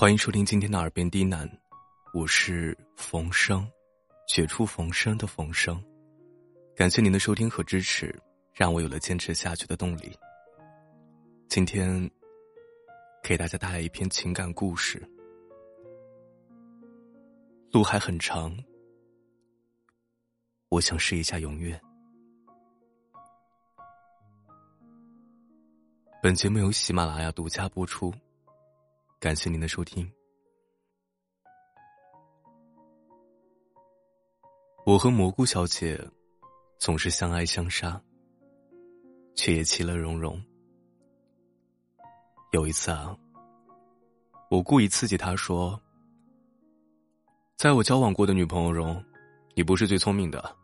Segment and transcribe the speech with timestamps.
[0.00, 1.46] 欢迎收听今天的耳边低喃，
[2.14, 3.70] 我是冯生，
[4.26, 5.78] 绝处逢生的冯生。
[6.74, 8.18] 感谢您的收听和支持，
[8.54, 10.18] 让我有了坚持下去的动力。
[11.50, 12.10] 今天
[13.22, 15.06] 给大家带来一篇情感故事，
[17.70, 18.56] 路还很长，
[20.70, 21.78] 我想试一下永远。
[26.22, 28.10] 本节目由喜马拉雅独家播出。
[29.20, 30.10] 感谢您的收听。
[34.86, 36.02] 我和蘑菇小姐
[36.78, 38.02] 总是相爱相杀，
[39.36, 40.42] 却也其乐融融。
[42.52, 43.14] 有一次啊，
[44.48, 45.78] 我故意刺激她说
[47.58, 49.04] ：“在我交往过的女朋友中，
[49.54, 50.56] 你不是最聪明的，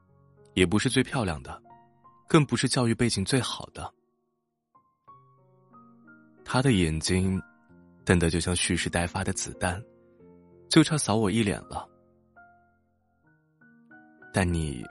[0.55, 1.63] 也不是最漂亮的，
[2.27, 3.93] 更不是教育背景最好的。”
[6.43, 7.38] 她的眼睛。
[8.06, 9.83] 瞪得就像蓄势待发的子弹，
[10.70, 11.85] 就差扫我一脸了。
[14.32, 14.85] 但你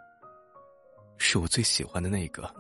[1.17, 2.53] 是我最喜欢的那个，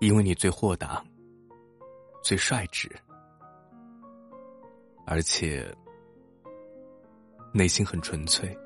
[0.00, 1.00] 因为你最豁达、
[2.24, 2.90] 最率直，
[5.06, 5.72] 而且
[7.52, 8.58] 内心很纯粹。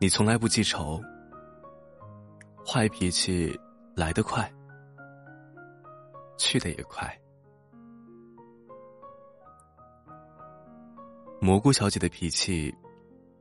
[0.00, 0.98] 你从来不记仇，
[2.66, 3.54] 坏脾气。
[3.98, 4.48] 来得快，
[6.38, 7.12] 去的也快。
[11.40, 12.72] 蘑菇小姐的脾气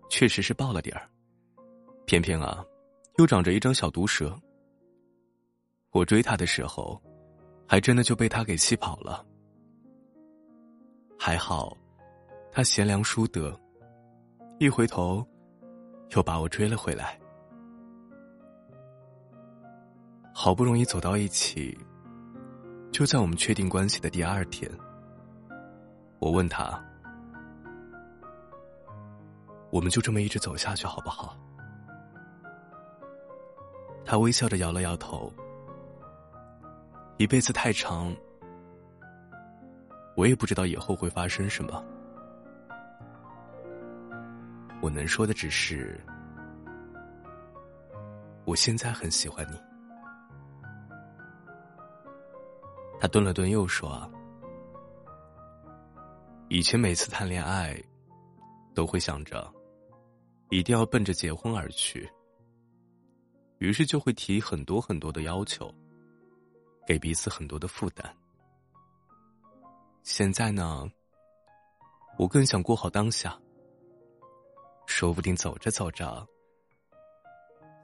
[0.10, 1.08] 确实是爆了点儿，
[2.08, 2.66] 偏偏啊，
[3.20, 4.36] 又长着一张小毒蛇。
[5.92, 7.00] 我追她的时候，
[7.68, 9.24] 还真的就被她给气跑了。
[11.20, 11.78] 还好，
[12.52, 13.56] 她贤良淑德，
[14.58, 15.24] 一回头，
[16.16, 17.20] 又把我追了回来。
[20.40, 21.76] 好不容易走到一起，
[22.92, 24.72] 就在我们确定关系的第二天，
[26.20, 26.80] 我问他
[29.74, 31.36] ：“我们就这么一直走下去好不好？”
[34.06, 35.34] 他微笑着摇了摇头。
[37.18, 38.16] 一辈子太长，
[40.16, 41.84] 我也不知道以后会发生什么。
[44.82, 46.00] 我能说的只是，
[48.46, 49.67] 我现在很喜欢你。
[53.00, 54.12] 他顿了顿，又说
[56.50, 57.80] ：“以前每次谈恋爱，
[58.74, 59.54] 都会想着
[60.50, 62.10] 一定要奔着结婚而去，
[63.60, 65.72] 于是就会提很多很多的要求，
[66.88, 68.16] 给彼此很多的负担。
[70.02, 70.90] 现在呢，
[72.18, 73.40] 我更想过好当下，
[74.88, 76.28] 说不定走着走着，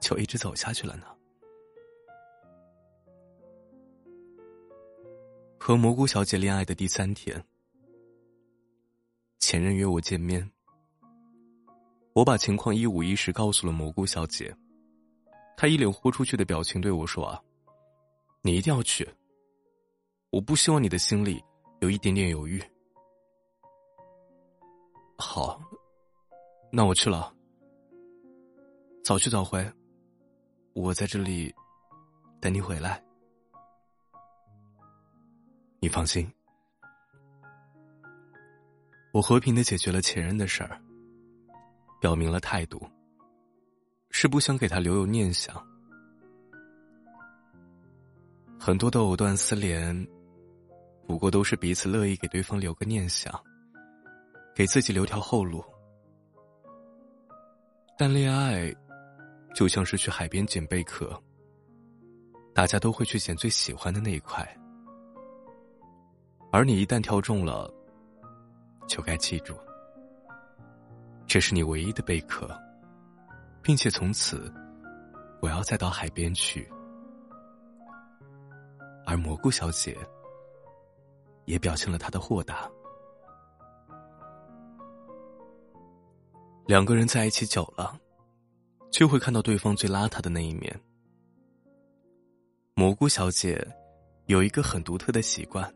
[0.00, 1.06] 就一直走下去了呢。”
[5.66, 7.42] 和蘑菇小姐恋爱的第三天，
[9.38, 10.46] 前任约我见面。
[12.12, 14.54] 我把情况一五一十告诉了蘑菇小姐，
[15.56, 17.42] 她一脸豁出去的表情对我说：“啊，
[18.42, 19.08] 你一定要去，
[20.28, 21.42] 我不希望你的心里
[21.80, 22.62] 有一点点犹豫。”
[25.16, 25.58] 好，
[26.70, 27.34] 那我去了，
[29.02, 29.66] 早去早回，
[30.74, 31.50] 我在这里
[32.38, 33.02] 等你回来。
[35.84, 36.26] 你放心，
[39.12, 40.80] 我和平的解决了前任的事儿，
[42.00, 42.80] 表明了态度，
[44.08, 45.62] 是不想给他留有念想。
[48.58, 49.94] 很多的藕断丝连，
[51.06, 53.38] 不过都是彼此乐意给对方留个念想，
[54.54, 55.62] 给自己留条后路。
[57.98, 58.74] 但恋爱，
[59.54, 61.22] 就像是去海边捡贝壳，
[62.54, 64.50] 大家都会去捡最喜欢的那一块。
[66.54, 67.68] 而你一旦挑中了，
[68.86, 69.56] 就该记住，
[71.26, 72.48] 这是你唯一的贝壳，
[73.60, 74.54] 并且从此，
[75.42, 76.70] 我要再到海边去。
[79.04, 79.98] 而蘑菇小姐
[81.44, 82.70] 也表现了她的豁达。
[86.66, 87.98] 两个人在一起久了，
[88.92, 90.80] 就会看到对方最邋遢的那一面。
[92.74, 93.60] 蘑菇小姐
[94.26, 95.68] 有一个很独特的习惯。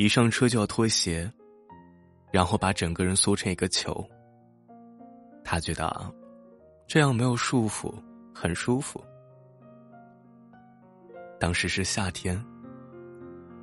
[0.00, 1.30] 一上车就要脱鞋，
[2.32, 4.02] 然后把整个人缩成一个球。
[5.44, 6.14] 他觉得
[6.86, 7.92] 这样没有束缚，
[8.34, 8.98] 很舒服。
[11.38, 12.42] 当时是夏天，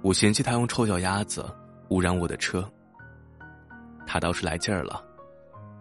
[0.04, 1.44] 我嫌弃他用臭脚丫子
[1.90, 2.72] 污染我的车，
[4.06, 5.04] 他倒是来劲儿了，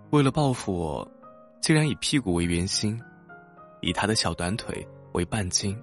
[0.08, 1.06] 为了报复我，
[1.60, 2.98] 竟然以屁股为圆心，
[3.82, 5.78] 以他的小短腿为半径，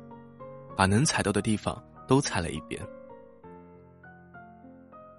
[0.76, 2.82] 把能踩到的地方都踩了一遍。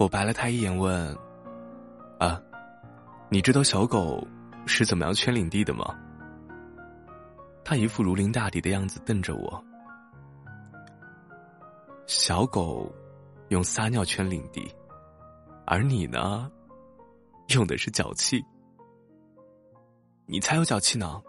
[0.04, 1.16] 我白了他一眼，问
[2.20, 2.38] ：“啊，
[3.30, 4.22] 你知道小狗
[4.66, 5.98] 是怎么样圈领地的吗？”
[7.64, 9.64] 他一副如临大敌的样子瞪着我。
[12.06, 12.94] 小狗
[13.48, 14.70] 用撒尿圈领地，
[15.64, 16.52] 而你呢，
[17.54, 18.44] 用的是脚气。
[20.26, 21.22] 你才有脚气呢。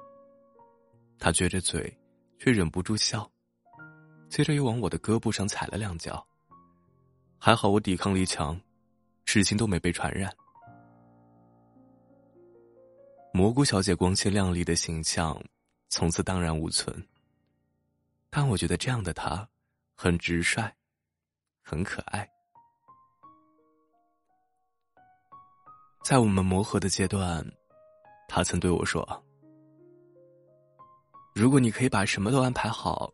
[1.17, 1.97] 他撅着嘴，
[2.39, 3.25] 却忍不住笑，
[4.27, 6.27] 接着又往我的胳膊上踩了两脚。
[7.37, 8.59] 还好我抵抗力强，
[9.25, 10.31] 事情都没被传染。
[13.33, 15.37] 蘑菇小姐光鲜亮丽的形象
[15.89, 17.05] 从此荡然无存。
[18.29, 19.47] 但我觉得这样的她
[19.93, 20.71] 很直率，
[21.61, 22.29] 很可爱。
[26.03, 27.45] 在我们磨合的阶段，
[28.27, 29.25] 她曾对我说
[31.33, 33.11] ：“如果你可以把什么都安排好，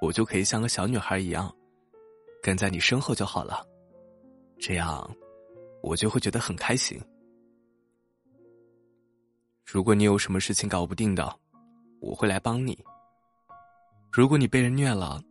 [0.00, 1.54] 我就可以像个小女孩一样。”
[2.42, 3.66] 跟在你身后就好了，
[4.60, 5.16] 这样
[5.86, 7.00] 我就会觉得很开心。
[9.64, 11.32] 如果你有什么事情搞不定的，
[12.00, 12.76] 我会来帮你。
[14.10, 15.22] 如果你被人虐了，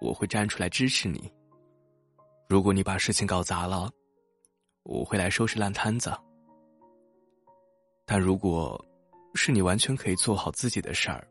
[0.00, 1.32] 我会站出来支持你。
[2.48, 3.88] 如果你把事情搞砸了，
[4.82, 6.12] 我会来收拾烂摊子。
[8.04, 8.84] 但如果
[9.34, 11.28] 是你完全可以做好自己的事儿，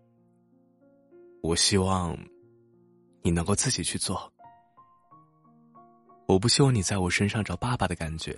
[1.43, 2.17] 我希望
[3.21, 4.31] 你能够自己去做。
[6.27, 8.35] 我不希望你在我身上找爸爸的感觉，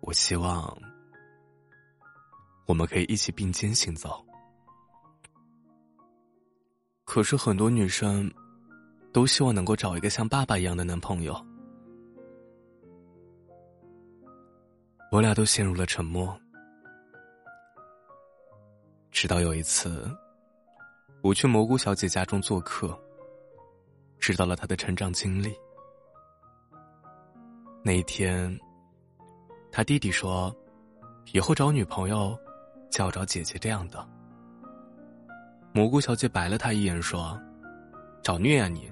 [0.00, 0.76] 我希望
[2.66, 4.24] 我们可以一起并肩行走。
[7.04, 8.32] 可是很多女生
[9.12, 11.34] 都希望能够找一个像爸爸一样的男朋友，
[15.12, 16.34] 我俩都陷入了沉默。
[19.10, 20.10] 直到有一次，
[21.22, 22.98] 我去蘑菇小姐家中做客，
[24.18, 25.54] 知道了她的成长经历。
[27.86, 28.58] 那一天，
[29.70, 30.50] 他弟弟说
[31.34, 32.34] ：“以后找女朋友，
[32.90, 34.08] 就要找姐姐这样的。”
[35.74, 37.38] 蘑菇小姐白了他一眼说
[38.24, 38.90] ：“找虐啊你！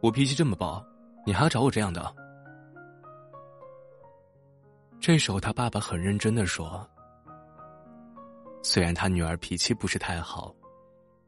[0.00, 0.84] 我脾气这么暴，
[1.24, 2.12] 你还要找我这样的？”
[4.98, 6.84] 这时候，他爸爸很认真的说
[8.60, 10.52] ：“虽然他女儿脾气不是太好，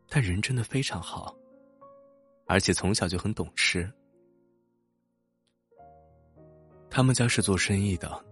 [0.09, 1.33] 但人真的非常好，
[2.47, 3.89] 而且从小就很懂事。”
[6.97, 8.25] 他们家是做生意的，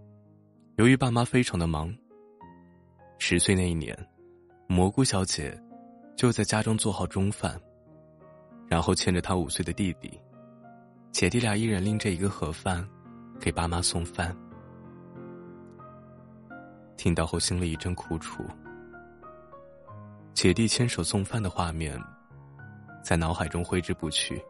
[0.77, 1.93] 由于爸妈非常的忙。
[3.19, 3.93] 十岁那一年，
[4.69, 5.61] 蘑菇小姐
[6.15, 7.61] 就在家中做好中饭，
[8.69, 10.17] 然后牵着她五岁的弟弟，
[11.11, 12.89] 姐弟俩一人拎着一个盒饭，
[13.41, 14.33] 给爸妈送饭。
[16.97, 18.45] 听到后，心里一阵苦楚。
[20.35, 22.01] 姐弟牵手送饭的画面，
[23.03, 24.41] 在脑海中挥之不去。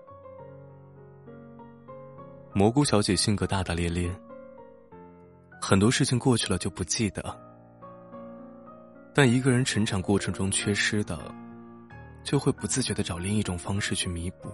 [2.55, 4.15] 蘑菇小姐性格大大咧咧，
[5.61, 7.23] 很多事情过去了就不记得。
[9.15, 11.19] 但一个人成长过程中缺失的，
[12.23, 14.51] 就会不自觉的找另一种方式去弥补。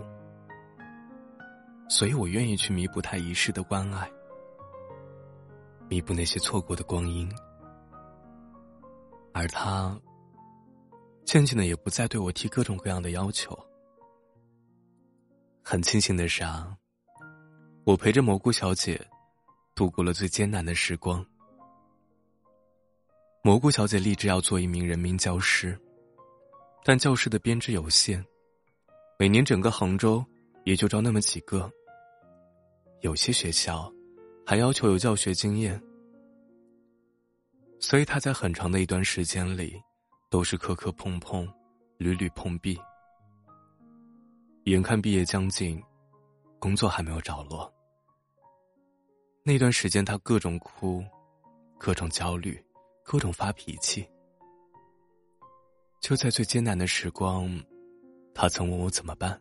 [1.88, 4.08] 所以我愿意去弥补他一世的关爱，
[5.88, 7.28] 弥补那些错过的光阴。
[9.32, 10.00] 而他，
[11.24, 13.58] 渐渐的也不再对我提各种各样的要求。
[15.64, 16.76] 很庆幸的是啊。
[17.88, 19.00] 我陪着蘑菇小姐，
[19.74, 21.24] 度过了最艰难的时光。
[23.42, 25.74] 蘑菇小姐立志要做一名人民教师，
[26.84, 28.22] 但教师的编制有限，
[29.18, 30.22] 每年整个杭州
[30.64, 31.72] 也就招那么几个。
[33.00, 33.90] 有些学校
[34.44, 35.82] 还要求有教学经验，
[37.80, 39.82] 所以她在很长的一段时间里，
[40.28, 41.50] 都是磕磕碰碰，
[41.96, 42.78] 屡屡碰壁。
[44.64, 45.82] 眼看毕业将近，
[46.58, 47.72] 工作还没有着落。
[49.42, 51.02] 那段时间，他各种哭，
[51.78, 52.62] 各种焦虑，
[53.02, 54.06] 各种发脾气。
[56.00, 57.48] 就在最艰难的时光，
[58.34, 59.40] 他曾问我怎么办。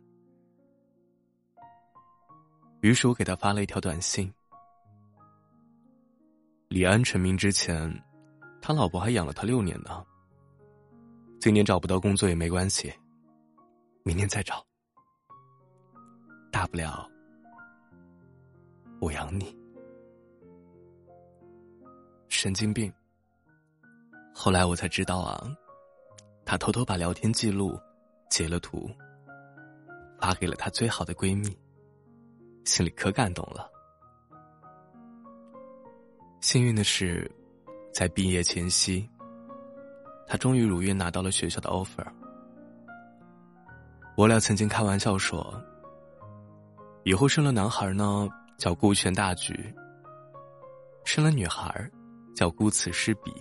[2.82, 4.32] 于是我给他发了一条短信：
[6.70, 7.92] 李安成名之前，
[8.62, 10.06] 他老婆还养了他六年呢。
[11.40, 12.94] 今年找不到工作也没关系，
[14.04, 14.66] 明年再找，
[16.52, 17.10] 大不了
[19.02, 19.57] 我养你。
[22.30, 22.92] 神经病。
[24.34, 25.48] 后来我才知道啊，
[26.46, 27.80] 她偷偷把聊天记录
[28.30, 28.90] 截了图，
[30.20, 31.58] 发给了她最好的闺蜜，
[32.64, 33.70] 心里可感动了。
[36.40, 37.30] 幸运的是，
[37.92, 39.10] 在毕业前夕，
[40.28, 42.06] 她终于如愿拿到了学校的 offer。
[44.16, 45.60] 我俩曾经开玩笑说，
[47.04, 49.74] 以后生了男孩呢叫顾全大局，
[51.06, 51.90] 生了女孩
[52.38, 53.34] 叫顾此失彼。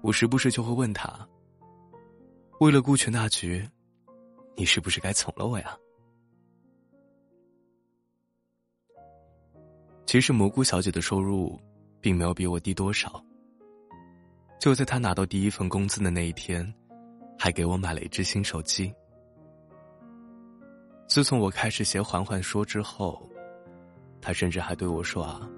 [0.00, 1.28] 我时不时就会问他，
[2.60, 3.68] 为了顾全大局，
[4.54, 5.76] 你是不是该从了我呀？
[10.06, 11.58] 其实蘑菇小姐的收入，
[12.00, 13.20] 并没有比我低多少。
[14.60, 16.72] 就在她拿到第一份工资的那一天，
[17.36, 18.94] 还给我买了一只新手机。
[21.08, 23.28] 自从我开始写《缓缓说》之后，
[24.20, 25.50] 她甚至还对我说：“啊，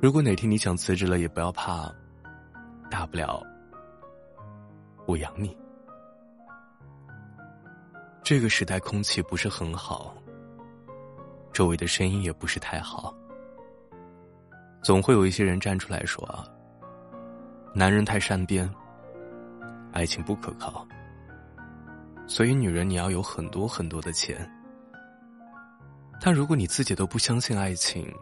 [0.00, 1.92] 如果哪天你想辞职了，也不要怕，
[2.90, 3.42] 大不了
[5.06, 5.56] 我养你。”
[8.22, 10.14] 这个时代空气不是很好。
[11.52, 13.14] 周围的声音也不是太好，
[14.82, 16.28] 总会有一些人站出来说
[17.72, 18.70] ：“男人太善变，
[19.92, 20.86] 爱情不可靠。”
[22.28, 24.36] 所以，女人你要有很多很多的钱。
[26.20, 28.12] 但如果你自己都不相信爱情，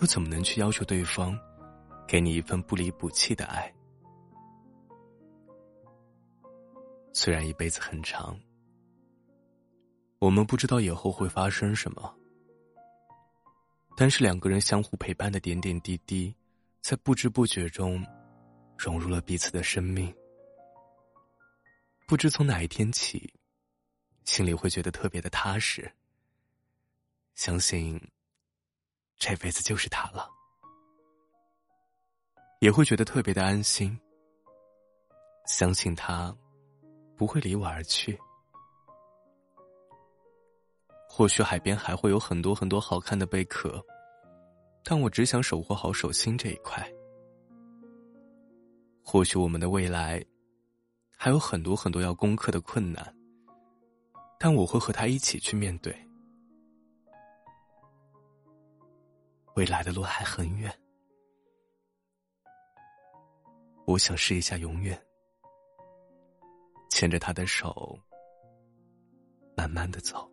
[0.00, 1.38] 又怎么能去要求对方
[2.08, 3.72] 给你一份不离不弃的爱？
[7.12, 8.38] 虽然一辈子很长。
[10.18, 12.14] 我们不知道以后会发生什么，
[13.96, 16.34] 但是两个人相互陪伴的点点滴滴，
[16.82, 18.06] 在不知不觉中
[18.76, 20.14] 融入了彼此的生命。
[22.06, 23.32] 不知从哪一天起，
[24.24, 25.90] 心里会觉得特别的踏实，
[27.34, 27.98] 相信
[29.20, 30.28] 这辈子就是他了，
[32.60, 33.96] 也会觉得特别的安心，
[35.46, 36.34] 相信他
[37.16, 38.18] 不会离我而去。
[41.06, 43.84] 或许海边还会有很多很多好看的贝壳，
[44.82, 46.90] 但我只想守护好手心这一块。
[49.04, 50.24] 或许我们的未来
[51.14, 53.14] 还有很多很多要攻克的困难，
[54.38, 55.94] 但我会和他一起去面对。
[59.56, 60.72] 未来的路还很远，
[63.84, 64.98] 我想试一下永远，
[66.90, 67.98] 牵着他的手，
[69.56, 70.29] 慢慢的走。